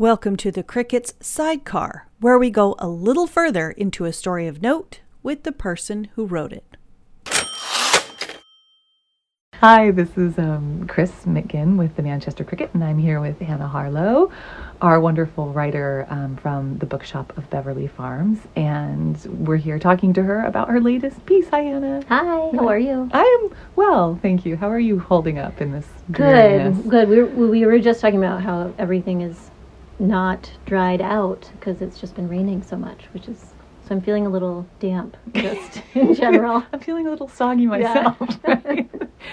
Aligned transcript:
Welcome 0.00 0.36
to 0.36 0.50
the 0.50 0.62
Crickets 0.62 1.12
Sidecar, 1.20 2.06
where 2.20 2.38
we 2.38 2.48
go 2.48 2.74
a 2.78 2.88
little 2.88 3.26
further 3.26 3.70
into 3.70 4.06
a 4.06 4.14
story 4.14 4.46
of 4.46 4.62
note 4.62 5.00
with 5.22 5.42
the 5.42 5.52
person 5.52 6.08
who 6.14 6.24
wrote 6.24 6.54
it. 6.54 6.78
Hi, 9.56 9.90
this 9.90 10.16
is 10.16 10.38
um, 10.38 10.86
Kris 10.88 11.10
McGinn 11.26 11.76
with 11.76 11.96
the 11.96 12.02
Manchester 12.02 12.44
Cricket, 12.44 12.70
and 12.72 12.82
I'm 12.82 12.96
here 12.96 13.20
with 13.20 13.38
Hannah 13.40 13.68
Harlow, 13.68 14.32
our 14.80 14.98
wonderful 15.00 15.52
writer 15.52 16.06
um, 16.08 16.38
from 16.38 16.78
the 16.78 16.86
Bookshop 16.86 17.36
of 17.36 17.50
Beverly 17.50 17.86
Farms, 17.86 18.38
and 18.56 19.22
we're 19.46 19.58
here 19.58 19.78
talking 19.78 20.14
to 20.14 20.22
her 20.22 20.46
about 20.46 20.70
her 20.70 20.80
latest 20.80 21.26
piece. 21.26 21.50
Hi, 21.50 21.60
Hannah. 21.60 22.02
Hi, 22.08 22.50
how 22.54 22.66
are 22.68 22.78
you? 22.78 23.10
I 23.12 23.38
am 23.42 23.54
well, 23.76 24.18
thank 24.22 24.46
you. 24.46 24.56
How 24.56 24.70
are 24.70 24.80
you 24.80 24.98
holding 24.98 25.38
up 25.38 25.60
in 25.60 25.72
this? 25.72 25.86
Good, 26.10 26.16
dreariness? 26.16 26.86
good. 26.86 27.08
We 27.10 27.22
were, 27.22 27.48
we 27.48 27.66
were 27.66 27.78
just 27.78 28.00
talking 28.00 28.18
about 28.18 28.40
how 28.40 28.72
everything 28.78 29.20
is 29.20 29.49
not 30.00 30.50
dried 30.66 31.00
out 31.00 31.50
because 31.52 31.82
it's 31.82 32.00
just 32.00 32.14
been 32.14 32.28
raining 32.28 32.62
so 32.62 32.76
much, 32.76 33.04
which 33.12 33.28
is 33.28 33.54
so 33.86 33.96
I'm 33.96 34.02
feeling 34.02 34.24
a 34.24 34.30
little 34.30 34.66
damp 34.78 35.16
just 35.34 35.82
in 35.94 36.14
general. 36.24 36.64
I'm 36.72 36.80
feeling 36.80 37.06
a 37.06 37.10
little 37.10 37.28
soggy 37.28 37.66
myself. 37.66 38.16
right? 38.46 38.88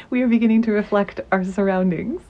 we 0.10 0.22
are 0.22 0.28
beginning 0.28 0.62
to 0.64 0.72
reflect 0.72 1.22
our 1.32 1.44
surroundings, 1.44 2.22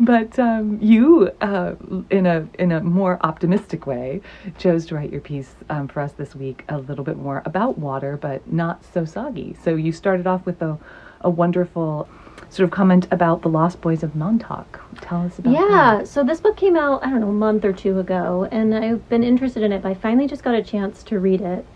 but 0.00 0.38
um, 0.38 0.78
you, 0.82 1.30
uh, 1.40 1.74
in 2.10 2.26
a 2.26 2.46
in 2.58 2.72
a 2.72 2.80
more 2.80 3.18
optimistic 3.22 3.86
way, 3.86 4.20
chose 4.58 4.86
to 4.86 4.94
write 4.94 5.10
your 5.10 5.20
piece 5.20 5.54
um, 5.70 5.88
for 5.88 6.00
us 6.00 6.12
this 6.12 6.34
week 6.34 6.64
a 6.68 6.78
little 6.78 7.04
bit 7.04 7.16
more 7.16 7.42
about 7.44 7.78
water, 7.78 8.16
but 8.16 8.52
not 8.52 8.84
so 8.84 9.04
soggy. 9.04 9.56
So 9.62 9.74
you 9.76 9.92
started 9.92 10.26
off 10.26 10.44
with 10.44 10.60
a 10.62 10.78
a 11.20 11.30
wonderful 11.30 12.08
sort 12.50 12.64
of 12.64 12.70
comment 12.70 13.06
about 13.10 13.42
the 13.42 13.48
Lost 13.48 13.80
Boys 13.80 14.02
of 14.02 14.14
Montauk. 14.14 14.80
Tell 15.00 15.22
us 15.22 15.38
about 15.38 15.52
that. 15.52 15.60
Yeah, 15.60 15.98
that. 15.98 16.08
so 16.08 16.24
this 16.24 16.40
book 16.40 16.56
came 16.56 16.76
out, 16.76 17.04
I 17.04 17.10
don't 17.10 17.20
know, 17.20 17.28
a 17.28 17.32
month 17.32 17.64
or 17.64 17.72
two 17.72 17.98
ago, 17.98 18.48
and 18.50 18.74
I've 18.74 19.08
been 19.08 19.22
interested 19.22 19.62
in 19.62 19.72
it, 19.72 19.82
but 19.82 19.90
I 19.90 19.94
finally 19.94 20.26
just 20.26 20.42
got 20.42 20.54
a 20.54 20.62
chance 20.62 21.02
to 21.04 21.18
read 21.18 21.40
it. 21.40 21.66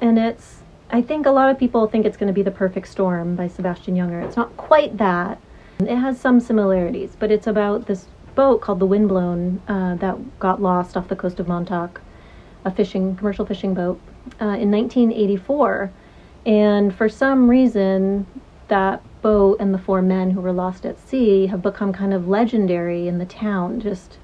And 0.00 0.18
it's, 0.18 0.62
I 0.90 1.02
think 1.02 1.26
a 1.26 1.30
lot 1.30 1.50
of 1.50 1.58
people 1.58 1.86
think 1.86 2.06
it's 2.06 2.16
going 2.16 2.28
to 2.28 2.32
be 2.32 2.42
The 2.42 2.50
Perfect 2.50 2.88
Storm 2.88 3.34
by 3.34 3.48
Sebastian 3.48 3.96
Junger. 3.96 4.24
It's 4.24 4.36
not 4.36 4.56
quite 4.56 4.96
that. 4.98 5.40
It 5.80 5.96
has 5.96 6.20
some 6.20 6.38
similarities, 6.40 7.16
but 7.18 7.30
it's 7.32 7.46
about 7.46 7.86
this 7.86 8.06
boat 8.34 8.60
called 8.60 8.78
the 8.78 8.86
Windblown 8.86 9.60
uh, 9.68 9.96
that 9.96 10.38
got 10.38 10.62
lost 10.62 10.96
off 10.96 11.08
the 11.08 11.16
coast 11.16 11.40
of 11.40 11.48
Montauk, 11.48 12.00
a 12.64 12.70
fishing, 12.70 13.16
commercial 13.16 13.46
fishing 13.46 13.74
boat, 13.74 14.00
uh, 14.40 14.56
in 14.58 14.70
1984. 14.70 15.90
And 16.46 16.94
for 16.94 17.08
some 17.08 17.48
reason, 17.48 18.26
that 18.68 19.02
boat 19.22 19.58
and 19.60 19.72
the 19.72 19.78
four 19.78 20.02
men 20.02 20.30
who 20.30 20.40
were 20.40 20.52
lost 20.52 20.84
at 20.84 20.98
sea 20.98 21.46
have 21.46 21.62
become 21.62 21.92
kind 21.92 22.12
of 22.14 22.28
legendary 22.28 23.08
in 23.08 23.18
the 23.18 23.26
town. 23.26 23.80
Just 23.80 24.18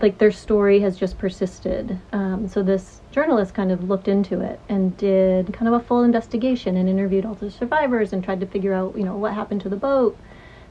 like 0.00 0.18
their 0.18 0.32
story 0.32 0.80
has 0.80 0.96
just 0.96 1.18
persisted. 1.18 2.00
Um, 2.12 2.48
so 2.48 2.62
this 2.62 3.00
journalist 3.10 3.54
kind 3.54 3.70
of 3.70 3.88
looked 3.88 4.08
into 4.08 4.40
it 4.40 4.58
and 4.68 4.96
did 4.96 5.52
kind 5.52 5.68
of 5.68 5.74
a 5.74 5.84
full 5.84 6.02
investigation 6.02 6.76
and 6.76 6.88
interviewed 6.88 7.26
all 7.26 7.34
the 7.34 7.50
survivors 7.50 8.12
and 8.12 8.24
tried 8.24 8.40
to 8.40 8.46
figure 8.46 8.72
out, 8.72 8.96
you 8.96 9.04
know, 9.04 9.16
what 9.16 9.34
happened 9.34 9.60
to 9.62 9.68
the 9.68 9.76
boat. 9.76 10.16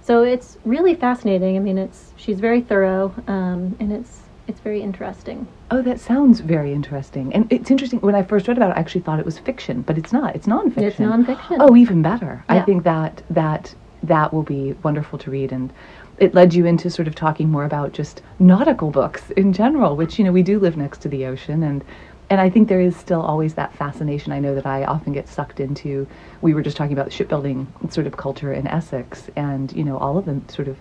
So 0.02 0.24
it's 0.24 0.58
really 0.66 0.96
fascinating. 0.96 1.56
I 1.56 1.60
mean, 1.60 1.78
it's 1.78 2.14
she's 2.16 2.40
very 2.40 2.62
thorough 2.62 3.14
um, 3.28 3.76
and 3.80 3.92
it's 3.92 4.22
it's 4.48 4.60
very 4.60 4.82
interesting. 4.82 5.48
Oh, 5.72 5.82
that 5.82 6.00
sounds 6.00 6.40
very 6.40 6.74
interesting. 6.74 7.34
And 7.34 7.52
it's 7.52 7.72
interesting. 7.72 8.00
When 8.02 8.16
I 8.16 8.24
first 8.24 8.48
read 8.48 8.58
about 8.58 8.72
it, 8.72 8.78
I 8.78 8.80
actually 8.80 9.02
thought 9.02 9.20
it 9.20 9.26
was 9.26 9.40
fiction, 9.40 9.82
but 9.82 9.98
it's 9.98 10.14
not. 10.14 10.36
It's 10.36 10.48
nonfiction. 10.48 10.78
It's 10.78 10.98
nonfiction. 10.98 11.58
Oh, 11.60 11.76
even 11.76 12.02
better. 12.02 12.44
I 12.48 12.62
think 12.62 12.84
that 12.84 13.24
that 13.30 13.74
that 14.04 14.32
will 14.32 14.44
be 14.44 14.74
wonderful 14.84 15.18
to 15.18 15.32
read 15.32 15.52
and 15.52 15.74
it 16.18 16.34
led 16.34 16.54
you 16.54 16.66
into 16.66 16.90
sort 16.90 17.08
of 17.08 17.16
talking 17.16 17.50
more 17.50 17.66
about 17.66 17.92
just 17.92 18.22
nautical 18.40 18.92
books 18.92 19.32
in 19.32 19.52
general, 19.52 19.96
which 19.96 20.18
you 20.18 20.24
know 20.24 20.32
we 20.32 20.44
do 20.44 20.60
live 20.60 20.78
next 20.78 21.00
to 21.00 21.10
the 21.10 21.26
ocean 21.26 21.64
and 21.64 21.84
and 22.30 22.42
I 22.42 22.50
think 22.50 22.68
there 22.68 22.82
is 22.82 22.96
still 22.96 23.22
always 23.22 23.54
that 23.54 23.76
fascination. 23.76 24.32
I 24.32 24.40
know 24.40 24.56
that 24.56 24.66
I 24.66 24.84
often 24.84 25.14
get 25.14 25.28
sucked 25.28 25.60
into. 25.60 26.08
We 26.42 26.56
were 26.56 26.64
just 26.64 26.76
talking 26.76 26.94
about 26.94 27.12
shipbuilding 27.12 27.72
sort 27.90 28.08
of 28.08 28.18
culture 28.18 28.52
in 28.52 28.66
Essex, 28.66 29.30
and 29.36 29.72
you 29.74 29.84
know 29.84 29.98
all 29.98 30.18
of 30.18 30.26
the 30.26 30.42
sort 30.52 30.68
of 30.68 30.78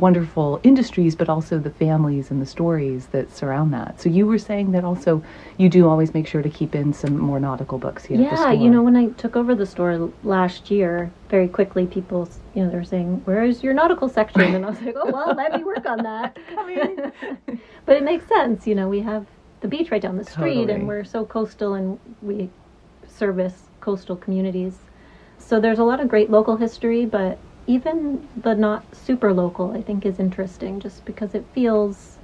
wonderful 0.00 0.60
industries, 0.62 1.14
but 1.14 1.28
also 1.28 1.58
the 1.58 1.70
families 1.70 2.30
and 2.30 2.40
the 2.40 2.46
stories 2.46 3.06
that 3.08 3.34
surround 3.34 3.72
that. 3.72 4.00
So 4.00 4.08
you 4.08 4.26
were 4.26 4.38
saying 4.38 4.72
that 4.72 4.84
also 4.84 5.22
you 5.56 5.68
do 5.68 5.88
always 5.88 6.14
make 6.14 6.26
sure 6.26 6.42
to 6.42 6.48
keep 6.50 6.74
in 6.74 6.92
some 6.92 7.18
more 7.18 7.40
nautical 7.40 7.78
books 7.78 8.04
here. 8.04 8.20
Yeah, 8.20 8.52
you 8.52 8.70
know, 8.70 8.82
when 8.82 8.96
I 8.96 9.08
took 9.10 9.36
over 9.36 9.54
the 9.54 9.66
store 9.66 10.10
last 10.22 10.70
year, 10.70 11.10
very 11.28 11.48
quickly 11.48 11.86
people, 11.86 12.28
you 12.54 12.64
know, 12.64 12.70
they 12.70 12.76
were 12.76 12.84
saying, 12.84 13.22
"Where's 13.24 13.62
your 13.62 13.74
nautical 13.74 14.08
section?" 14.08 14.54
And 14.54 14.64
I 14.64 14.70
was 14.70 14.80
like, 14.80 14.96
"Oh 14.96 15.10
well, 15.10 15.34
let 15.34 15.52
me 15.52 15.64
work 15.64 15.86
on 15.86 16.02
that." 16.02 16.36
but 17.86 17.96
it 17.96 18.02
makes 18.02 18.26
sense, 18.26 18.66
you 18.66 18.74
know. 18.74 18.88
We 18.88 19.00
have 19.00 19.26
the 19.60 19.68
beach 19.68 19.90
right 19.90 20.00
down 20.00 20.16
the 20.16 20.24
street, 20.24 20.54
Totally. 20.54 20.74
and 20.74 20.88
we're 20.88 21.04
so 21.04 21.24
coastal, 21.24 21.74
and 21.74 21.98
we 22.22 22.50
service 23.06 23.64
coastal 23.80 24.16
communities. 24.16 24.78
So 25.38 25.60
there's 25.60 25.78
a 25.78 25.84
lot 25.84 26.00
of 26.00 26.08
great 26.08 26.30
local 26.30 26.56
history, 26.56 27.06
but 27.06 27.38
even 27.68 28.26
the 28.42 28.54
not 28.54 28.82
super 28.96 29.32
local, 29.32 29.70
I 29.72 29.82
think, 29.82 30.04
is 30.04 30.18
interesting, 30.18 30.80
just 30.80 31.04
because 31.04 31.34
it 31.34 31.44
feels, 31.52 32.16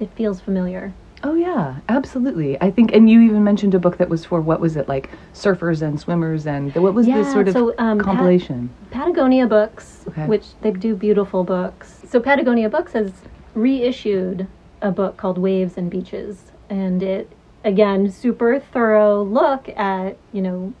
it 0.00 0.10
feels 0.16 0.40
familiar. 0.40 0.92
Oh 1.22 1.34
yeah, 1.34 1.76
absolutely. 1.88 2.60
I 2.60 2.70
think, 2.70 2.92
and 2.92 3.10
you 3.10 3.20
even 3.20 3.44
mentioned 3.44 3.74
a 3.74 3.78
book 3.78 3.98
that 3.98 4.08
was 4.08 4.24
for 4.24 4.40
what 4.40 4.60
was 4.60 4.76
it 4.76 4.88
like 4.88 5.10
surfers 5.34 5.82
and 5.82 6.00
swimmers 6.00 6.46
and 6.46 6.74
what 6.76 6.94
was 6.94 7.06
this 7.06 7.30
sort 7.32 7.48
of 7.48 7.54
so, 7.54 7.74
um, 7.78 7.98
Pat- 7.98 8.04
compilation? 8.04 8.70
Patagonia 8.92 9.46
Books, 9.46 10.04
Okay. 10.08 10.26
which 10.26 10.46
they 10.62 10.70
do 10.70 10.94
beautiful 10.94 11.42
books. 11.44 12.02
So 12.08 12.20
Patagonia 12.20 12.68
Books 12.68 12.92
has 12.92 13.10
reissued 13.54 14.46
a 14.80 14.92
book 14.92 15.16
called 15.16 15.38
Waves 15.38 15.76
and 15.76 15.90
Beaches, 15.90 16.52
and 16.70 17.02
it 17.02 17.30
again 17.64 18.08
super 18.10 18.60
thorough 18.60 19.20
look 19.24 19.68
at 19.70 20.16
you 20.32 20.40
know 20.40 20.72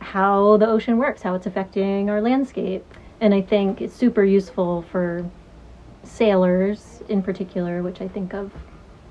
how 0.00 0.58
the 0.58 0.68
ocean 0.68 0.98
works, 0.98 1.22
how 1.22 1.34
it's 1.34 1.46
affecting 1.46 2.10
our 2.10 2.20
landscape, 2.20 2.84
and 3.20 3.34
I 3.34 3.40
think 3.42 3.80
it's 3.80 3.94
super 3.94 4.24
useful 4.24 4.82
for 4.90 5.28
sailors 6.04 7.02
in 7.08 7.22
particular, 7.22 7.82
which 7.82 8.00
I 8.00 8.08
think 8.08 8.34
of 8.34 8.52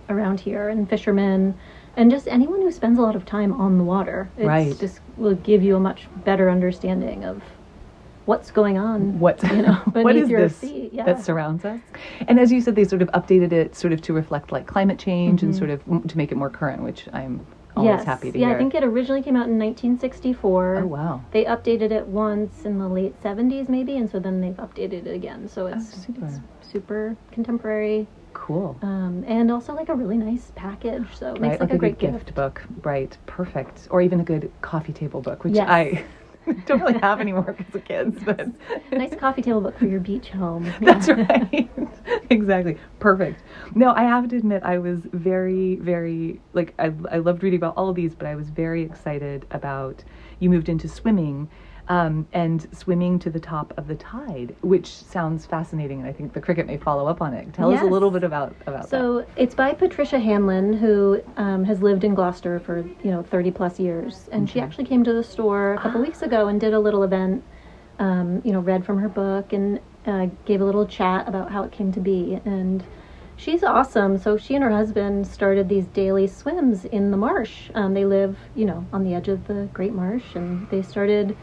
around 0.09 0.39
here, 0.39 0.69
and 0.69 0.89
fishermen. 0.89 1.57
And 1.95 2.11
just 2.11 2.27
anyone 2.27 2.61
who 2.61 2.71
spends 2.71 2.99
a 2.99 3.01
lot 3.01 3.15
of 3.15 3.25
time 3.25 3.51
on 3.53 3.77
the 3.77 3.83
water, 3.83 4.29
it's 4.37 4.45
Right. 4.47 4.79
just 4.79 4.99
will 5.17 5.35
give 5.35 5.63
you 5.63 5.75
a 5.75 5.79
much 5.79 6.07
better 6.23 6.49
understanding 6.49 7.25
of 7.25 7.41
what's 8.25 8.51
going 8.51 8.77
on. 8.77 9.19
What 9.19 9.41
you 9.43 9.61
know, 9.63 9.73
what 9.91 10.15
is 10.15 10.29
this. 10.29 10.63
Yeah. 10.63 11.05
that 11.05 11.23
surrounds 11.23 11.65
us? 11.65 11.79
And 12.27 12.39
as 12.39 12.51
you 12.51 12.61
said, 12.61 12.75
they 12.75 12.83
sort 12.83 13.01
of 13.01 13.09
updated 13.09 13.51
it 13.51 13.75
sort 13.75 13.93
of 13.93 14.01
to 14.03 14.13
reflect 14.13 14.51
like 14.51 14.67
climate 14.67 14.99
change 14.99 15.43
and 15.43 15.55
sort 15.55 15.69
of 15.69 15.83
mm, 15.85 16.07
to 16.07 16.17
make 16.17 16.31
it 16.31 16.35
more 16.35 16.49
current, 16.49 16.83
which 16.83 17.07
I'm 17.13 17.45
always 17.77 17.97
yes. 17.99 18.05
happy 18.05 18.31
to 18.31 18.37
yeah, 18.39 18.47
hear. 18.47 18.55
I 18.55 18.59
think 18.59 18.75
it 18.75 18.83
originally 18.83 19.21
came 19.21 19.35
out 19.35 19.47
in 19.47 19.57
1964. 19.59 20.77
oh 20.77 20.87
wow. 20.87 21.21
They 21.31 21.45
updated 21.45 21.91
it 21.91 22.07
once 22.07 22.65
in 22.65 22.77
the 22.79 22.87
late 22.87 23.21
70s, 23.21 23.69
maybe, 23.69 23.97
and 23.97 24.09
so 24.09 24.19
then 24.19 24.41
they've 24.41 24.53
updated 24.55 25.05
it 25.05 25.15
again. 25.15 25.47
So 25.47 25.67
it's, 25.67 25.93
Oh, 25.93 26.01
super. 26.05 26.25
it's 26.25 26.39
super 26.71 27.17
contemporary, 27.31 28.07
Cool. 28.33 28.77
um, 28.81 29.23
and 29.27 29.51
also 29.51 29.73
like 29.73 29.89
a 29.89 29.95
really 29.95 30.17
nice 30.17 30.51
package. 30.55 31.15
So 31.15 31.35
it 31.35 31.41
makes 31.41 31.53
right, 31.53 31.59
like, 31.61 31.69
like 31.69 31.73
a 31.73 31.77
great 31.77 31.99
good 31.99 32.11
gift. 32.13 32.33
book. 32.35 32.63
Right, 32.83 33.17
perfect. 33.25 33.87
Or 33.91 34.01
even 34.01 34.19
a 34.19 34.23
good 34.23 34.51
coffee 34.61 34.93
table 34.93 35.21
book, 35.21 35.43
which 35.43 35.55
Yes. 35.55 35.67
I 35.69 36.03
don't 36.65 36.79
really 36.81 36.99
have 36.99 37.19
anymore 37.19 37.55
because 37.57 37.75
of 37.75 37.83
kids, 37.85 38.17
but 38.23 38.47
nice 38.91 39.15
coffee 39.15 39.41
table 39.41 39.61
book 39.61 39.77
for 39.77 39.85
your 39.85 39.99
beach 39.99 40.29
home. 40.29 40.71
That's 40.81 41.09
right. 41.09 41.69
exactly. 42.29 42.77
Perfect. 42.99 43.43
No, 43.75 43.93
I 43.93 44.03
have 44.03 44.27
to 44.29 44.37
admit, 44.37 44.63
I 44.63 44.77
was 44.77 44.99
very, 45.11 45.75
very, 45.75 46.39
like, 46.53 46.73
I, 46.79 46.93
I 47.11 47.17
loved 47.17 47.43
reading 47.43 47.57
about 47.57 47.75
all 47.75 47.89
of 47.89 47.95
these, 47.95 48.15
but 48.15 48.27
I 48.27 48.35
was 48.35 48.49
very 48.49 48.83
excited 48.83 49.45
about 49.51 50.03
you 50.39 50.49
moved 50.49 50.69
into 50.69 50.87
swimming 50.87 51.49
um, 51.89 52.27
and 52.33 52.67
swimming 52.75 53.17
to 53.19 53.29
the 53.29 53.39
top 53.39 53.73
of 53.77 53.87
the 53.87 53.95
tide, 53.95 54.55
which 54.61 54.87
sounds 54.87 55.45
fascinating, 55.45 55.99
and 55.99 56.07
I 56.07 56.11
think 56.11 56.33
the 56.33 56.41
cricket 56.41 56.67
may 56.67 56.77
follow 56.77 57.07
up 57.07 57.21
on 57.21 57.33
it. 57.33 57.53
Tell 57.53 57.73
us 57.73 57.81
a 57.81 57.85
little 57.85 58.11
bit 58.11 58.23
about, 58.23 58.55
about 58.65 58.83
that. 58.83 58.89
So 58.89 59.25
it's 59.37 59.55
by 59.55 59.73
Patricia 59.73 60.19
Hanlon, 60.19 60.73
who 60.73 61.21
um, 61.37 61.63
has 61.63 61.81
lived 61.81 62.03
in 62.03 62.13
Gloucester 62.13 62.59
for 62.59 62.79
you 63.03 63.11
know 63.11 63.23
30 63.23 63.51
plus 63.51 63.79
years, 63.79 64.27
and 64.31 64.49
she 64.49 64.59
actually 64.59 64.85
came 64.85 65.03
to 65.03 65.13
the 65.13 65.23
store 65.23 65.73
a 65.73 65.79
couple 65.79 66.01
weeks 66.01 66.21
ago 66.21 66.47
and 66.47 66.59
did 66.59 66.73
a 66.73 66.79
little 66.79 67.03
event. 67.03 67.43
Um, 67.99 68.41
you 68.45 68.51
know, 68.51 68.59
read 68.59 68.85
from 68.85 68.99
her 68.99 69.09
book 69.09 69.53
and 69.53 69.79
uh, 70.05 70.27
gave 70.45 70.61
a 70.61 70.63
little 70.63 70.85
chat 70.85 71.27
about 71.27 71.51
how 71.51 71.63
it 71.63 71.71
came 71.71 71.91
to 71.93 71.99
be, 71.99 72.39
and 72.45 72.83
she's 73.37 73.63
awesome. 73.63 74.17
So 74.17 74.37
she 74.37 74.53
and 74.55 74.63
her 74.63 74.69
husband 74.69 75.25
started 75.25 75.67
these 75.67 75.87
daily 75.87 76.27
swims 76.27 76.85
in 76.85 77.09
the 77.09 77.17
marsh. 77.17 77.71
Um, 77.73 77.93
they 77.95 78.05
live, 78.05 78.37
you 78.55 78.65
know, 78.65 78.85
on 78.93 79.03
the 79.03 79.15
edge 79.15 79.29
of 79.29 79.47
the 79.47 79.67
Great 79.73 79.93
Marsh, 79.93 80.35
and 80.35 80.69
they 80.69 80.83
started 80.83 81.35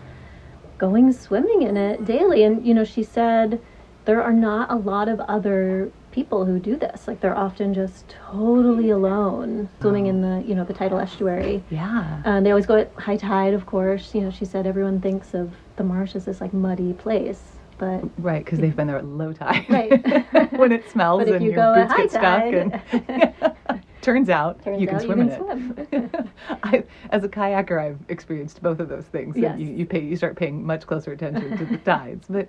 going 0.78 1.12
swimming 1.12 1.62
in 1.62 1.76
it 1.76 2.04
daily. 2.04 2.42
And 2.44 2.66
you 2.66 2.74
know, 2.74 2.84
she 2.84 3.02
said 3.02 3.60
there 4.04 4.22
are 4.22 4.32
not 4.32 4.70
a 4.70 4.76
lot 4.76 5.08
of 5.08 5.20
other 5.20 5.90
people 6.10 6.44
who 6.44 6.58
do 6.60 6.76
this. 6.76 7.08
Like 7.08 7.20
they're 7.20 7.36
often 7.36 7.74
just 7.74 8.08
totally 8.30 8.90
alone 8.90 9.68
swimming 9.80 10.06
in 10.06 10.20
the 10.20 10.42
you 10.46 10.54
know 10.54 10.64
the 10.64 10.74
tidal 10.74 10.98
estuary. 10.98 11.62
yeah. 11.70 12.22
Uh, 12.24 12.40
they 12.40 12.50
always 12.50 12.66
go 12.66 12.76
at 12.76 12.92
high 12.94 13.16
tide, 13.16 13.54
of 13.54 13.66
course. 13.66 14.14
You 14.14 14.20
know, 14.22 14.30
she 14.30 14.44
said 14.44 14.66
everyone 14.66 15.00
thinks 15.00 15.34
of 15.34 15.52
the 15.76 15.84
marsh 15.84 16.14
as 16.14 16.24
this 16.26 16.40
like 16.40 16.52
muddy 16.52 16.92
place, 16.92 17.42
but 17.78 18.04
Right, 18.18 18.44
because 18.44 18.60
they've 18.60 18.76
been 18.76 18.86
there 18.86 18.98
at 18.98 19.04
low 19.06 19.32
tide. 19.32 19.66
Right. 19.68 20.52
when 20.58 20.70
it 20.70 20.88
smells 20.92 21.20
But 21.20 21.28
if 21.28 21.34
and 21.36 21.44
you 21.44 21.50
your 21.52 21.56
go 21.56 21.74
at 21.74 21.88
boots 21.88 22.12
get 22.14 22.22
high 22.22 22.70
stuck. 22.70 23.02
tide- 23.02 23.08
And 23.08 23.56
turns 24.04 24.30
out 24.30 24.62
Turns 24.62 24.80
you 24.80 24.86
can 24.86 24.96
out 24.96 25.02
swim 25.02 25.18
you 25.18 25.30
in 25.30 25.86
can 25.86 26.08
it. 26.14 26.26
I, 26.62 26.84
as 27.10 27.24
a 27.24 27.28
kayaker, 27.28 27.80
I've 27.80 27.98
experienced 28.08 28.62
both 28.62 28.80
of 28.80 28.88
those 28.88 29.06
things. 29.06 29.36
Yes. 29.36 29.58
You, 29.58 29.66
you 29.68 29.86
pay, 29.86 30.00
you 30.00 30.16
start 30.16 30.36
paying 30.36 30.64
much 30.64 30.86
closer 30.86 31.12
attention 31.12 31.56
to 31.56 31.64
the 31.64 31.78
tides. 31.84 32.26
But 32.28 32.48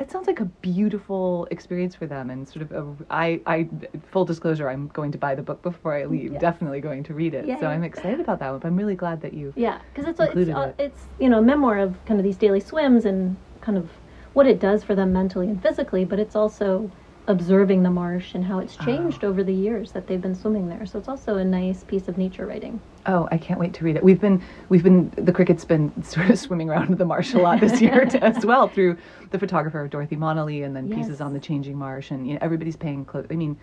it 0.00 0.10
sounds 0.10 0.26
like 0.26 0.40
a 0.40 0.44
beautiful 0.44 1.46
experience 1.50 1.94
for 1.94 2.06
them, 2.06 2.30
and 2.30 2.48
sort 2.48 2.62
of 2.62 2.72
a, 2.72 3.04
I, 3.10 3.40
I, 3.46 3.68
full 4.10 4.24
disclosure, 4.24 4.68
I'm 4.68 4.88
going 4.88 5.12
to 5.12 5.18
buy 5.18 5.34
the 5.34 5.42
book 5.42 5.62
before 5.62 5.94
I 5.94 6.02
mm, 6.02 6.10
leave. 6.10 6.32
Yeah. 6.32 6.38
Definitely 6.38 6.80
going 6.80 7.04
to 7.04 7.14
read 7.14 7.34
it. 7.34 7.46
Yeah, 7.46 7.56
so 7.56 7.62
yeah. 7.62 7.68
I'm 7.68 7.84
excited 7.84 8.20
about 8.20 8.40
that 8.40 8.50
one. 8.50 8.58
But 8.60 8.68
I'm 8.68 8.76
really 8.76 8.96
glad 8.96 9.20
that 9.20 9.34
you. 9.34 9.52
Yeah, 9.56 9.80
because 9.92 10.08
it's 10.08 10.20
it's, 10.20 10.48
it. 10.48 10.74
it's 10.78 11.02
you 11.20 11.28
know 11.28 11.38
a 11.38 11.42
memoir 11.42 11.78
of 11.78 12.04
kind 12.06 12.18
of 12.18 12.24
these 12.24 12.36
daily 12.36 12.60
swims 12.60 13.04
and 13.04 13.36
kind 13.60 13.78
of 13.78 13.88
what 14.32 14.46
it 14.46 14.58
does 14.58 14.82
for 14.82 14.94
them 14.94 15.12
mentally 15.12 15.48
and 15.48 15.62
physically, 15.62 16.04
but 16.04 16.18
it's 16.18 16.34
also 16.34 16.90
observing 17.26 17.82
the 17.82 17.90
marsh 17.90 18.34
and 18.34 18.44
how 18.44 18.58
it's 18.58 18.76
ah. 18.80 18.84
changed 18.84 19.24
over 19.24 19.42
the 19.42 19.52
years 19.52 19.92
that 19.92 20.06
they've 20.06 20.20
been 20.20 20.34
swimming 20.34 20.68
there. 20.68 20.84
So 20.84 20.98
it's 20.98 21.08
also 21.08 21.36
a 21.36 21.44
nice 21.44 21.82
piece 21.84 22.08
of 22.08 22.18
nature 22.18 22.46
writing. 22.46 22.80
Oh, 23.06 23.28
I 23.30 23.38
can't 23.38 23.58
wait 23.58 23.72
to 23.74 23.84
read 23.84 23.96
it. 23.96 24.04
We've 24.04 24.20
been, 24.20 24.42
we've 24.68 24.82
been, 24.82 25.10
the 25.16 25.32
cricket's 25.32 25.64
been 25.64 26.02
sort 26.04 26.30
of 26.30 26.38
swimming 26.38 26.68
around 26.68 26.96
the 26.98 27.04
marsh 27.04 27.34
a 27.34 27.38
lot 27.38 27.60
this 27.60 27.80
year 27.80 28.02
as 28.22 28.44
well 28.44 28.68
through 28.68 28.96
the 29.30 29.38
photographer 29.38 29.86
Dorothy 29.88 30.16
Monley 30.16 30.62
and 30.62 30.76
then 30.76 30.92
pieces 30.92 31.20
on 31.20 31.32
the 31.32 31.40
changing 31.40 31.76
marsh. 31.76 32.10
And 32.10 32.26
you 32.26 32.34
know, 32.34 32.40
everybody's 32.42 32.76
paying 32.76 33.04
close. 33.04 33.26
I 33.30 33.34
mean, 33.34 33.58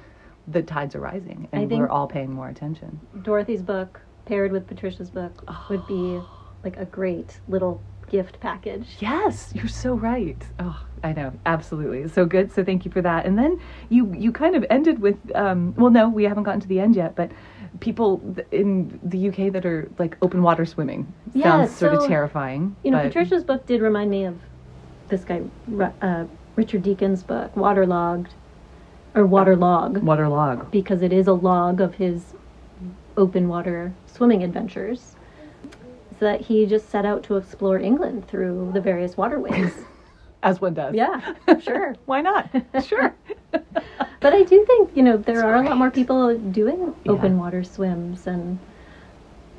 the 0.48 0.64
tides 0.64 0.96
are 0.96 1.00
rising 1.00 1.48
and 1.52 1.70
we're 1.70 1.90
all 1.90 2.08
paying 2.08 2.32
more 2.32 2.50
attention. 2.50 3.00
Dorothy's 3.22 3.62
book 3.62 4.02
paired 4.26 4.52
with 4.52 4.68
Patricia's 4.68 5.10
book 5.10 5.44
would 5.70 5.86
be 5.88 6.20
like 6.64 6.78
a 6.78 6.86
great 6.86 7.40
little 7.48 7.82
gift 8.12 8.40
package. 8.42 8.86
Yes, 9.00 9.52
you're 9.56 9.70
so 9.70 9.94
right. 9.94 10.38
Oh, 10.60 10.86
I 11.04 11.14
know, 11.14 11.32
absolutely. 11.46 12.08
So 12.10 12.26
good. 12.26 12.52
So 12.52 12.64
thank 12.64 12.84
you 12.86 12.92
for 12.92 13.02
that. 13.02 13.26
And 13.26 13.40
then 13.40 13.60
you 13.90 14.14
you 14.14 14.32
kind 14.34 14.56
of 14.56 14.66
ended 14.70 15.00
with 15.00 15.18
um, 15.34 15.74
well, 15.78 15.90
no, 15.90 16.10
we 16.10 16.26
haven't 16.26 16.44
gotten 16.44 16.60
to 16.62 16.68
the 16.68 16.80
end 16.80 16.96
yet, 16.96 17.16
but 17.16 17.32
people 17.80 18.22
in 18.52 19.00
the 19.02 19.30
UK 19.30 19.52
that 19.54 19.66
are 19.66 19.90
like 19.98 20.18
open 20.22 20.44
water 20.44 20.66
swimming 20.66 21.12
Yeah, 21.34 21.44
sounds 21.66 21.72
sort 21.76 21.94
of 21.94 22.06
terrifying. 22.08 22.76
You 22.84 22.92
know, 22.92 22.98
but- 22.98 23.08
Patricia's 23.08 23.44
book 23.46 23.66
did 23.66 23.82
remind 23.82 24.12
me 24.12 24.26
of 24.26 24.38
this 25.08 25.24
guy, 25.24 25.42
uh, 26.02 26.26
Richard 26.58 26.84
Deakin's 26.84 27.24
book, 27.24 27.56
Waterlogged, 27.56 28.34
or 29.16 29.26
Waterlog. 29.26 29.98
waterlog. 30.04 30.70
because 30.72 31.02
it 31.02 31.12
is 31.14 31.28
a 31.28 31.34
log 31.34 31.82
of 31.82 31.96
his 31.96 32.34
open 33.18 33.48
water 33.48 33.94
swimming 34.06 34.44
adventures. 34.44 35.16
That 36.22 36.40
he 36.42 36.66
just 36.68 36.90
set 36.90 37.04
out 37.04 37.24
to 37.24 37.36
explore 37.38 37.80
England 37.80 38.28
through 38.28 38.70
the 38.74 38.80
various 38.80 39.18
waterways. 39.18 39.74
As 40.44 40.62
one 40.62 40.74
does. 40.76 40.94
yeah, 40.96 41.34
sure. 41.60 41.96
Why 42.06 42.22
not? 42.22 42.48
Sure. 42.86 43.14
But 43.52 44.34
I 44.36 44.44
do 44.44 44.64
think, 44.66 44.96
you 44.96 45.02
know, 45.04 45.18
there 45.18 45.44
are 45.44 45.56
a 45.56 45.62
lot 45.64 45.78
more 45.78 45.90
people 45.92 46.38
doing 46.38 46.94
Yeah. 47.06 47.12
open 47.14 47.38
water 47.40 47.64
swims. 47.64 48.28
And 48.28 48.60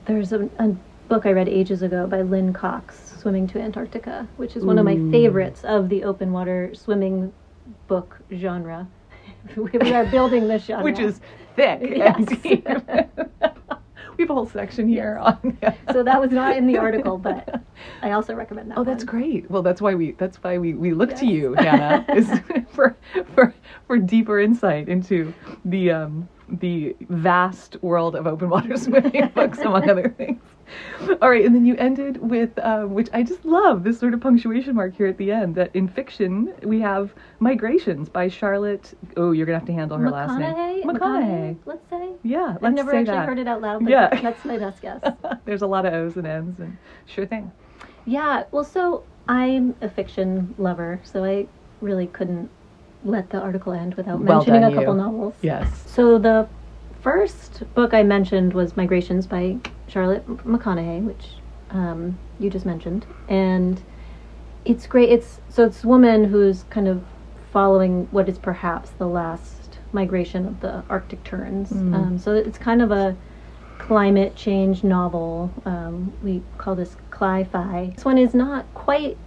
there's 0.07 0.33
a, 0.33 0.49
a 0.61 0.69
book 1.09 1.27
I 1.27 1.33
read 1.33 1.49
ages 1.49 1.83
ago 1.83 2.07
by 2.07 2.23
Lynne 2.23 2.53
Cox, 2.53 3.13
Swimming 3.21 3.49
to 3.49 3.61
Antarctica, 3.61 4.27
which 4.37 4.55
is 4.57 4.65
one 4.65 4.79
of 4.79 4.85
my 4.85 4.95
favorites 5.11 5.65
of 5.65 5.89
the 5.89 6.05
open 6.05 6.33
water 6.33 6.71
swimming 6.75 7.33
book 7.89 8.21
genre. 8.33 8.87
we 9.57 9.93
are 9.93 10.05
building 10.07 10.47
this 10.47 10.65
genre. 10.67 10.85
Which 10.85 11.01
is 11.01 11.21
thick 11.57 11.81
Yes. 11.83 13.52
we 14.19 14.23
have 14.23 14.31
a 14.31 14.35
whole 14.35 14.47
section 14.47 14.89
here 14.89 15.19
on. 15.19 15.59
so 15.93 16.03
that 16.03 16.21
was 16.21 16.31
not 16.31 16.57
in 16.57 16.67
the 16.67 16.79
article, 16.79 17.19
but 17.19 17.63
I 18.03 18.13
also 18.13 18.35
recommend 18.35 18.71
that. 18.71 18.79
Oh, 18.79 18.85
that's 18.85 19.05
one. 19.05 19.11
great. 19.11 19.51
Well, 19.51 19.63
that's 19.63 19.81
why 19.81 19.95
we 19.95 20.13
that's 20.13 20.37
why 20.43 20.59
we, 20.59 20.75
we 20.75 20.93
look 20.93 21.15
to 21.17 21.27
you, 21.27 21.55
Hannah, 21.55 22.05
is 22.15 22.31
for 22.73 22.97
for 23.35 23.55
for 23.87 23.99
deeper 23.99 24.41
insight 24.41 24.89
into 24.89 25.33
the 25.65 25.91
um 25.91 26.29
the 26.61 26.95
vast 27.09 27.83
world 27.83 28.15
of 28.15 28.27
open 28.27 28.49
water 28.51 28.77
swimming 28.77 29.31
books, 29.35 29.59
among 29.61 29.89
other 29.89 30.09
things. 30.11 30.43
All 31.21 31.29
right, 31.31 31.45
and 31.45 31.55
then 31.55 31.67
you 31.67 31.77
ended 31.77 32.19
with 32.19 32.57
um, 32.61 32.95
which 32.95 33.09
I 33.13 33.23
just 33.23 33.45
love 33.45 33.85
this 33.85 33.99
sort 33.99 34.15
of 34.15 34.21
punctuation 34.21 34.75
mark 34.75 34.95
here 34.97 35.07
at 35.07 35.19
the 35.19 35.31
end. 35.33 35.55
That 35.57 35.75
in 35.75 35.89
fiction 35.89 36.55
we 36.63 36.81
have 36.81 37.13
Migrations 37.41 38.09
by 38.09 38.29
Charlotte. 38.29 38.97
Oh, 39.17 39.33
you're 39.33 39.47
gonna 39.47 39.59
have 39.59 39.67
to 39.67 39.73
handle 39.73 39.99
her 39.99 40.11
last 40.11 40.39
name. 40.39 40.53
McConaghy? 40.85 40.85
McConaghy. 40.85 41.57
Let's 41.67 41.91
say. 41.91 42.09
Yeah, 42.23 42.57
let's 42.61 42.65
I've 42.65 42.75
never 42.75 42.91
say 42.93 42.99
actually 42.99 43.17
that. 43.17 43.27
heard 43.29 43.39
it 43.39 43.49
out 43.49 43.61
loud, 43.61 43.83
but 43.85 43.91
Yeah. 43.91 44.21
that's 44.21 44.45
my 44.45 44.59
best 44.59 44.81
guess. 44.81 45.01
There's 45.45 45.63
a 45.63 45.67
lot 45.67 45.85
of 45.87 45.93
O's 45.93 46.17
and 46.17 46.27
N's, 46.27 46.59
and 46.61 46.77
sure 47.07 47.27
thing. 47.27 47.51
Yeah, 48.05 48.45
well, 48.51 48.65
so 48.65 49.05
I'm 49.29 49.75
a 49.81 49.89
fiction 49.89 50.55
lover, 50.59 51.01
so 51.05 51.25
I 51.25 51.47
really 51.81 52.07
couldn't 52.07 52.49
let 53.05 53.31
the 53.31 53.41
article 53.41 53.73
end 53.73 53.95
without 53.97 54.21
Well 54.21 54.39
mentioning 54.39 54.61
done, 54.63 54.73
a 54.73 54.77
couple 54.77 54.95
you. 54.95 55.01
novels. 55.03 55.35
Yes. 55.43 55.83
So 55.87 56.19
the 56.19 56.49
first 57.01 57.63
book 57.75 57.93
I 57.95 58.03
mentioned 58.05 58.55
was 58.55 58.77
Migrations 58.77 59.27
by 59.27 59.57
Charlotte 59.93 60.27
McConaghy, 60.27 61.05
which 61.05 61.27
um, 61.71 62.19
you 62.39 62.49
just 62.49 62.65
mentioned, 62.65 63.05
and 63.29 63.83
it's 64.65 64.87
great. 64.87 65.11
It's 65.11 65.41
so 65.49 65.67
it's 65.67 65.85
a 65.85 65.89
woman 65.89 66.25
who's 66.25 66.65
kind 66.71 66.89
of 66.89 67.03
following 67.53 68.09
what 68.11 68.29
is 68.29 68.39
perhaps 68.39 68.91
the 68.91 69.07
last 69.07 69.79
migration 69.93 70.47
of 70.47 70.61
the 70.61 70.83
Arctic 70.89 71.23
terns. 71.25 71.71
Mm. 71.71 71.95
Um, 71.95 72.19
so 72.19 72.35
it's 72.35 72.57
kind 72.57 72.81
of 72.81 72.91
a 72.91 73.15
climate 73.79 74.35
change 74.35 74.83
novel. 74.83 75.53
Um, 75.67 76.13
we 76.23 76.43
call 76.57 76.75
this 76.75 76.97
cli-fi. 77.11 77.93
This 77.95 78.05
one 78.05 78.17
is 78.17 78.33
not 78.33 78.65
quite 78.73 79.19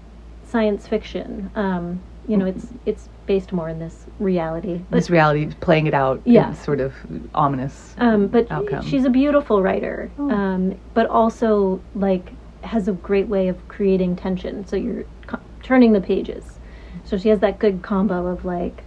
science 0.48 0.88
fiction. 0.88 1.52
Um, 1.56 2.02
you 2.28 2.38
know, 2.38 2.46
it's 2.46 2.68
it's 2.86 3.10
based 3.26 3.52
more 3.52 3.70
in 3.70 3.80
this 3.80 4.06
reality. 4.20 4.82
But 4.90 4.98
this 4.98 5.10
reality 5.10 5.48
playing 5.60 5.88
it 5.88 5.94
out 5.94 6.22
Yeah. 6.26 6.50
in 6.50 6.56
sort 6.56 6.80
of 6.80 6.94
ominous 7.34 7.96
um, 7.98 8.28
but 8.28 8.52
outcome. 8.52 8.86
she's 8.86 9.06
a 9.06 9.10
beautiful 9.10 9.62
writer, 9.62 10.12
Oh. 10.20 10.30
um, 10.30 10.76
but 10.94 11.08
also 11.08 11.82
like 11.96 12.32
has 12.62 12.88
a 12.88 12.92
great 12.94 13.28
way 13.28 13.48
of 13.48 13.68
creating 13.68 14.16
tension. 14.16 14.66
So 14.66 14.76
you're 14.76 15.06
co- 15.28 15.40
turning 15.64 15.94
the 15.94 16.02
pages. 16.02 16.60
So 17.04 17.18
she 17.18 17.30
has 17.30 17.40
that 17.40 17.60
good 17.60 17.82
combo 17.84 18.28
of 18.28 18.46
like 18.46 18.84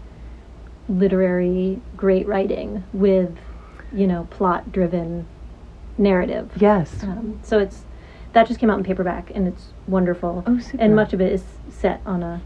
literary 0.88 1.81
great 1.96 2.26
writing 2.26 2.82
with, 2.93 3.37
you 3.93 4.06
know, 4.06 4.26
plot 4.31 4.73
driven 4.73 5.26
narrative. 5.96 6.50
yes. 6.56 7.02
Um, 7.02 7.40
so 7.43 7.58
it's 7.58 7.85
that 8.35 8.46
just 8.46 8.61
came 8.61 8.70
out 8.70 8.79
in 8.79 8.85
paperback 8.85 9.31
and 9.35 9.49
it's 9.49 9.69
wonderful. 9.87 10.44
Oh, 10.46 10.58
super. 10.58 10.82
And 10.82 10.94
much 10.94 11.12
of 11.12 11.20
it 11.20 11.32
is 11.32 11.44
set 11.70 12.00
on 12.06 12.23
a 12.23 12.40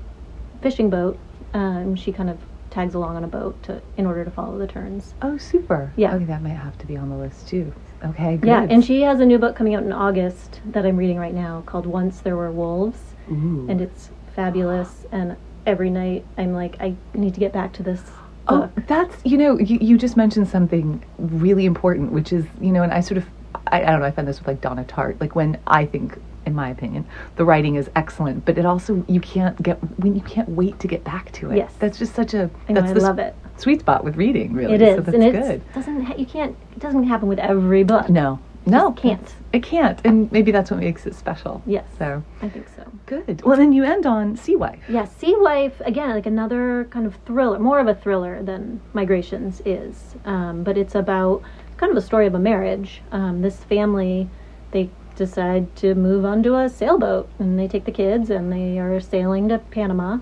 fishing 0.62 0.90
boat. 0.90 1.18
Um, 1.54 1.94
she 1.96 2.12
kind 2.12 2.30
of 2.30 2.38
tags 2.70 2.94
along 2.94 3.16
on 3.16 3.24
a 3.24 3.28
boat 3.28 3.62
to 3.64 3.82
in 3.98 4.06
order 4.06 4.24
to 4.24 4.30
follow 4.30 4.58
the 4.58 4.66
terns. 4.66 5.14
oh, 5.22 5.36
super. 5.36 5.92
Yeah. 5.96 6.14
Okay, 6.14 6.24
that 6.24 6.42
might 6.42 6.50
have 6.50 6.78
to 6.78 6.86
be 6.86 6.96
on 6.96 7.10
the 7.10 7.16
list 7.16 7.48
too. 7.48 7.72
Okay. 8.04 8.36
Good. 8.36 8.48
Yeah, 8.48 8.66
and 8.68 8.84
she 8.84 9.02
has 9.02 9.20
a 9.20 9.26
new 9.26 9.38
book 9.38 9.54
coming 9.54 9.74
out 9.74 9.82
in 9.82 9.92
August 9.92 10.60
that 10.66 10.86
I'm 10.86 10.96
reading 10.96 11.18
right 11.18 11.34
now 11.34 11.62
called 11.66 11.86
Once 11.86 12.20
There 12.20 12.36
Were 12.36 12.50
Wolves, 12.50 12.98
Ooh. 13.30 13.66
and 13.68 13.80
it's 13.80 14.10
fabulous. 14.34 15.04
And 15.12 15.36
every 15.66 15.90
night 15.90 16.24
I'm 16.38 16.54
like, 16.54 16.80
I 16.80 16.94
need 17.14 17.34
to 17.34 17.40
get 17.40 17.52
back 17.52 17.72
to 17.74 17.82
this 17.82 18.02
Oh, 18.48 18.68
that's 18.88 19.16
you 19.24 19.38
know 19.38 19.58
you, 19.58 19.78
you 19.80 19.96
just 19.96 20.16
mentioned 20.16 20.48
something 20.48 21.02
really 21.18 21.64
important, 21.64 22.12
which 22.12 22.32
is 22.32 22.44
you 22.60 22.72
know, 22.72 22.82
and 22.82 22.92
I 22.92 23.00
sort 23.00 23.18
of 23.18 23.26
I, 23.72 23.82
I 23.82 23.90
don't 23.90 24.00
know 24.00 24.06
I 24.06 24.10
find 24.12 24.28
this 24.28 24.38
with 24.38 24.46
like 24.48 24.60
Donna 24.60 24.84
Tartt, 24.84 25.20
like 25.20 25.34
when 25.34 25.58
I 25.66 25.86
think, 25.86 26.18
in 26.46 26.54
my 26.54 26.68
opinion, 26.70 27.06
the 27.36 27.44
writing 27.44 27.74
is 27.76 27.90
excellent, 27.96 28.44
but 28.44 28.58
it 28.58 28.66
also 28.66 29.04
you 29.08 29.20
can't 29.20 29.60
get 29.62 29.78
when 29.98 30.14
you 30.14 30.20
can't 30.20 30.48
wait 30.50 30.78
to 30.80 30.86
get 30.86 31.02
back 31.02 31.32
to 31.32 31.50
it. 31.50 31.56
Yes. 31.56 31.72
that's 31.78 31.98
just 31.98 32.14
such 32.14 32.34
a 32.34 32.50
I 32.68 32.72
know, 32.72 32.80
that's 32.82 32.90
I 32.90 32.94
the 32.94 33.00
love 33.00 33.18
it. 33.18 33.34
sweet 33.56 33.80
spot 33.80 34.04
with 34.04 34.16
reading. 34.16 34.52
Really, 34.52 34.74
It 34.74 34.82
is, 34.82 34.96
so 34.96 35.00
that's 35.00 35.14
and 35.14 35.24
it 35.24 35.32
good. 35.32 35.72
doesn't. 35.74 36.02
Ha- 36.04 36.14
you 36.16 36.26
can't. 36.26 36.56
It 36.76 36.78
doesn't 36.80 37.04
happen 37.04 37.28
with 37.28 37.38
every 37.38 37.82
book. 37.84 38.08
No, 38.08 38.38
no, 38.66 38.90
Just 38.90 39.02
can't. 39.02 39.34
It 39.52 39.62
can't, 39.62 40.00
and 40.04 40.30
maybe 40.32 40.50
that's 40.52 40.70
what 40.70 40.80
makes 40.80 41.04
it 41.06 41.14
special. 41.14 41.62
Yes. 41.66 41.84
So 41.98 42.22
I 42.40 42.48
think 42.48 42.66
so. 42.74 42.84
good. 43.06 43.42
Well, 43.44 43.56
then 43.56 43.72
you 43.72 43.84
end 43.84 44.06
on 44.06 44.36
Sea 44.36 44.56
Wife. 44.56 44.80
Yeah, 44.88 45.04
Sea 45.04 45.34
Wife 45.38 45.80
again, 45.84 46.10
like 46.10 46.26
another 46.26 46.86
kind 46.90 47.06
of 47.06 47.14
thriller, 47.26 47.58
more 47.58 47.78
of 47.80 47.86
a 47.86 47.94
thriller 47.94 48.42
than 48.42 48.80
Migrations 48.94 49.60
is. 49.64 50.14
Um, 50.24 50.62
but 50.64 50.76
it's 50.78 50.94
about 50.94 51.42
kind 51.82 51.90
of 51.90 51.96
a 51.98 52.06
story 52.06 52.28
of 52.28 52.34
a 52.34 52.38
marriage. 52.38 53.02
Um, 53.10 53.42
this 53.42 53.56
family, 53.64 54.28
they 54.70 54.88
decide 55.16 55.74
to 55.76 55.96
move 55.96 56.24
onto 56.24 56.54
a 56.54 56.68
sailboat, 56.68 57.28
and 57.40 57.58
they 57.58 57.66
take 57.66 57.86
the 57.86 57.90
kids, 57.90 58.30
and 58.30 58.52
they 58.52 58.78
are 58.78 59.00
sailing 59.00 59.48
to 59.48 59.58
Panama, 59.58 60.18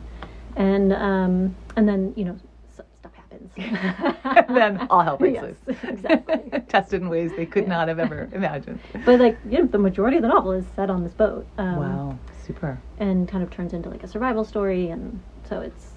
and 0.57 0.91
um, 0.95 1.55
and 1.77 1.87
then 1.87 2.15
you 2.17 2.25
know 2.25 2.39
stuff 2.75 3.13
happens. 3.13 3.53
and 4.49 4.57
then 4.57 4.87
all 4.89 5.03
hell 5.03 5.19
breaks 5.19 5.35
Yes, 5.43 5.55
loose. 5.67 5.77
exactly. 5.85 6.61
Tested 6.69 7.03
in 7.03 7.11
ways 7.11 7.31
they 7.37 7.45
could 7.45 7.65
Yeah. 7.65 7.69
not 7.69 7.89
have 7.89 7.99
ever 7.99 8.31
imagined. 8.33 8.81
but 9.05 9.21
like 9.21 9.37
you 9.51 9.59
know, 9.59 9.67
the 9.67 9.77
majority 9.79 10.17
of 10.17 10.23
the 10.23 10.29
novel 10.29 10.53
is 10.53 10.65
set 10.75 10.89
on 10.89 11.05
this 11.05 11.13
boat. 11.13 11.47
Um, 11.59 11.77
wow, 11.77 12.19
super. 12.47 12.79
and 12.99 13.29
kind 13.29 13.43
of 13.43 13.51
turns 13.51 13.75
into 13.75 13.91
like 13.91 14.03
a 14.03 14.09
survival 14.09 14.45
story 14.45 14.89
and 14.89 15.21
so 15.47 15.61
it's 15.61 15.93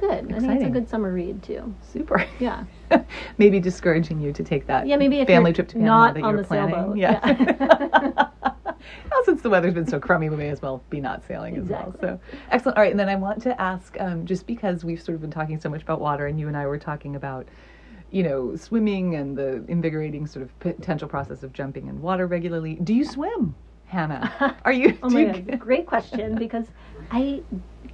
good 0.00 0.32
i 0.32 0.38
think 0.38 0.52
it's 0.54 0.64
a 0.64 0.70
good 0.70 0.88
summer 0.88 1.12
read 1.12 1.42
too 1.42 1.74
Super. 1.82 2.24
yeah 2.38 2.64
maybe 3.38 3.60
discouraging 3.60 4.20
you 4.20 4.32
to 4.32 4.42
take 4.42 4.66
that 4.66 4.86
yeah 4.86 4.96
maybe 4.96 5.24
family 5.24 5.52
trip 5.52 5.68
to 5.68 5.74
Panama 5.74 6.06
not 6.06 6.14
that 6.14 6.22
on 6.22 6.34
you're 6.34 6.42
the 6.42 6.48
planning. 6.48 6.74
sailboat 6.74 6.96
Yeah. 6.96 8.30
well, 9.10 9.24
since 9.24 9.42
the 9.42 9.50
weather's 9.50 9.74
been 9.74 9.86
so 9.86 10.00
crummy, 10.00 10.28
we 10.28 10.36
may 10.36 10.48
as 10.48 10.62
well 10.62 10.82
be 10.90 11.00
not 11.00 11.24
sailing 11.26 11.56
as 11.56 11.64
well. 11.66 11.94
So 12.00 12.18
excellent. 12.50 12.78
All 12.78 12.82
right, 12.82 12.90
and 12.90 12.98
then 12.98 13.08
I 13.08 13.16
want 13.16 13.42
to 13.42 13.60
ask, 13.60 13.96
um, 14.00 14.24
just 14.26 14.46
because 14.46 14.84
we've 14.84 15.00
sort 15.00 15.14
of 15.14 15.20
been 15.20 15.30
talking 15.30 15.60
so 15.60 15.68
much 15.68 15.82
about 15.82 16.00
water, 16.00 16.26
and 16.26 16.38
you 16.40 16.48
and 16.48 16.56
I 16.56 16.66
were 16.66 16.78
talking 16.78 17.16
about, 17.16 17.46
you 18.10 18.22
know, 18.22 18.56
swimming 18.56 19.14
and 19.14 19.36
the 19.36 19.64
invigorating 19.68 20.26
sort 20.26 20.42
of 20.42 20.58
potential 20.60 21.08
process 21.08 21.42
of 21.42 21.52
jumping 21.52 21.88
in 21.88 22.00
water 22.00 22.26
regularly. 22.26 22.74
Do 22.82 22.94
you 22.94 23.04
swim, 23.04 23.54
Hannah? 23.86 24.56
Are 24.64 24.72
you? 24.72 24.98
Oh 25.02 25.10
my 25.10 25.24
god, 25.24 25.58
great 25.58 25.86
question 25.86 26.36
because 26.36 26.66
I 27.10 27.42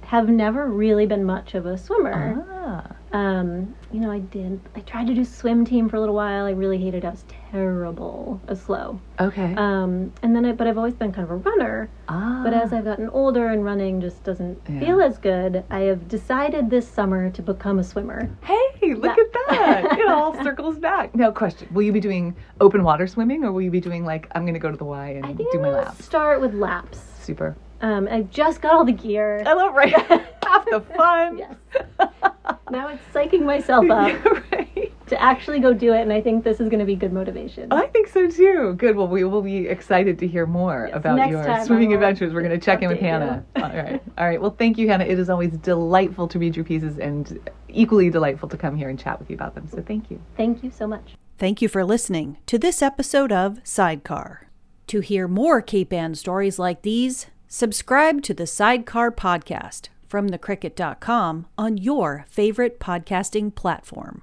have 0.07 0.29
never 0.29 0.67
really 0.67 1.05
been 1.05 1.23
much 1.25 1.53
of 1.53 1.65
a 1.65 1.77
swimmer. 1.77 2.45
Ah, 2.49 2.95
Um, 3.11 3.75
you 3.91 3.99
know, 3.99 4.09
I 4.11 4.19
did. 4.19 4.59
I 4.75 4.79
tried 4.81 5.07
to 5.07 5.13
do 5.13 5.23
swim 5.25 5.65
team 5.65 5.89
for 5.89 5.97
a 5.97 5.99
little 5.99 6.15
while. 6.15 6.45
I 6.45 6.51
really 6.51 6.77
hated. 6.77 7.03
it. 7.03 7.07
I 7.07 7.11
was 7.11 7.25
terrible 7.51 8.39
at 8.47 8.57
slow. 8.57 8.99
okay. 9.19 9.53
Um, 9.55 10.13
and 10.23 10.33
then, 10.33 10.45
I, 10.45 10.53
but 10.53 10.65
I've 10.67 10.77
always 10.77 10.93
been 10.93 11.11
kind 11.11 11.25
of 11.25 11.31
a 11.31 11.35
runner. 11.35 11.89
ah, 12.07 12.41
But 12.43 12.53
as 12.53 12.71
I've 12.71 12.85
gotten 12.85 13.09
older 13.09 13.47
and 13.47 13.65
running 13.65 13.99
just 13.99 14.23
doesn't 14.23 14.57
Yeah. 14.69 14.79
feel 14.79 15.01
as 15.01 15.17
good, 15.17 15.63
I 15.69 15.81
have 15.81 16.07
decided 16.07 16.69
this 16.69 16.87
summer 16.87 17.29
to 17.31 17.41
become 17.41 17.77
a 17.79 17.83
swimmer. 17.83 18.29
Hey, 18.43 18.93
look 18.93 19.17
Yeah. 19.17 19.23
at 19.23 19.33
that. 19.49 19.97
It 19.99 20.07
all 20.07 20.33
circles 20.41 20.77
back. 20.79 21.13
Now, 21.15 21.31
question. 21.31 21.67
Will 21.71 21.83
you 21.83 21.91
be 21.91 21.99
doing 21.99 22.33
open 22.61 22.83
water 22.83 23.07
swimming 23.07 23.43
or 23.43 23.51
will 23.51 23.61
you 23.61 23.71
be 23.71 23.81
doing 23.81 24.05
like, 24.05 24.27
I'm 24.35 24.43
going 24.43 24.53
to 24.53 24.59
go 24.59 24.71
to 24.71 24.77
the 24.77 24.85
Y 24.85 25.09
and 25.09 25.25
I 25.25 25.33
do 25.33 25.45
I'm 25.53 25.61
my 25.61 25.69
laps? 25.71 26.05
start 26.05 26.39
with 26.39 26.53
laps. 26.53 26.99
Super. 27.19 27.57
Um, 27.81 28.07
I 28.09 28.21
just 28.23 28.61
got 28.61 28.73
all 28.73 28.85
the 28.85 28.91
gear. 28.91 29.43
I 29.45 29.53
love 29.53 29.73
right. 29.75 29.93
Half 30.43 30.65
the 30.65 30.83
fun. 30.95 31.37
Yes. 31.37 31.55
now 32.71 32.87
it's 32.87 33.03
psyching 33.13 33.43
myself 33.43 33.85
up 33.91 34.25
right. 34.51 34.93
to 35.07 35.21
actually 35.21 35.59
go 35.59 35.73
do 35.73 35.93
it, 35.93 36.01
and 36.01 36.11
I 36.11 36.21
think 36.21 36.43
this 36.43 36.59
is 36.59 36.69
going 36.69 36.79
to 36.79 36.85
be 36.85 36.95
good 36.95 37.13
motivation. 37.13 37.71
I 37.71 37.87
think 37.87 38.07
so 38.07 38.29
too. 38.29 38.73
Good. 38.77 38.95
Well, 38.95 39.07
we 39.07 39.23
will 39.23 39.41
be 39.41 39.67
excited 39.67 40.17
to 40.19 40.27
hear 40.27 40.45
more 40.45 40.85
Yes, 40.87 40.97
about 40.97 41.17
next 41.17 41.31
your 41.31 41.65
swimming 41.65 41.93
adventures. 41.93 42.33
We're 42.33 42.41
going 42.41 42.57
to 42.57 42.65
check 42.65 42.81
in 42.81 42.89
with 42.89 42.97
update 42.97 43.01
you. 43.01 43.07
Hannah. 43.07 43.45
All 43.57 43.61
right. 43.63 44.01
All 44.17 44.27
right. 44.27 44.41
Well, 44.41 44.55
thank 44.57 44.77
you, 44.77 44.87
Hannah. 44.87 45.05
It 45.05 45.19
is 45.19 45.29
always 45.29 45.51
delightful 45.57 46.27
to 46.29 46.39
read 46.39 46.55
your 46.55 46.65
pieces 46.65 46.97
and 46.97 47.39
equally 47.67 48.09
delightful 48.09 48.49
to 48.49 48.57
come 48.57 48.75
here 48.75 48.89
and 48.89 48.97
chat 48.97 49.19
with 49.19 49.29
you 49.29 49.35
about 49.35 49.53
them. 49.55 49.67
So 49.67 49.81
thank 49.81 50.09
you. 50.09 50.19
Thank 50.35 50.63
you 50.63 50.71
so 50.71 50.87
much. 50.87 51.15
Thank 51.37 51.61
you 51.61 51.67
for 51.69 51.85
listening 51.85 52.37
to 52.47 52.57
this 52.57 52.81
episode 52.81 53.31
of 53.31 53.59
Sidecar. 53.63 54.47
To 54.87 55.01
hear 55.01 55.27
more 55.27 55.61
Cape 55.61 55.91
Ann 55.93 56.15
stories 56.15 56.57
like 56.57 56.81
these, 56.81 57.27
subscribe 57.47 58.21
to 58.23 58.33
the 58.33 58.47
Sidecar 58.47 59.11
podcast 59.11 59.89
from 60.05 60.29
thecricket.com 60.29 61.47
on 61.57 61.77
your 61.77 62.25
favorite 62.29 62.79
podcasting 62.79 63.53
platform. 63.53 64.21